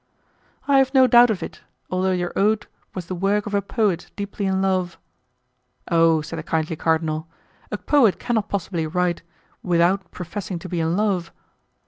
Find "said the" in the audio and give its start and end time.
6.21-6.41